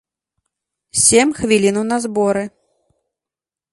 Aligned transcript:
Сем 1.05 1.27
хвілінаў 1.41 1.85
на 1.93 1.97
зборы. 2.07 2.43